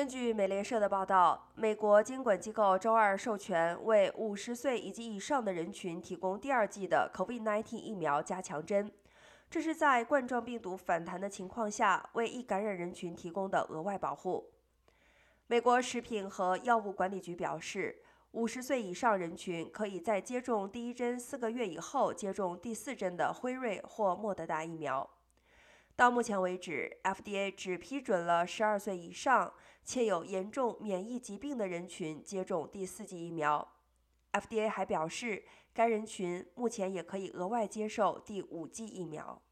[0.00, 8.90] 根据美联社的报道，美国监管机构周二授权为50岁以及以上的人群提供第二剂的 COVID-19 疫苗加强针，
[9.50, 14.46] 这是在冠状病毒反弹的情况下为易感染人群提供的额外保护。
[15.48, 18.00] 美国食品和药物管理局表示
[18.32, 25.10] ，50岁以上人群可以在接种第一针四个月以后接种第四针的辉瑞或莫德纳疫苗。
[26.00, 29.52] 到目前为止，FDA 只批准了12岁以上
[29.84, 33.74] 且有严重免疫疾病的人群接种第四剂疫苗。
[34.32, 35.44] FDA 还表示，
[35.74, 39.42] 该人群目前也可以额外接受第五剂疫苗。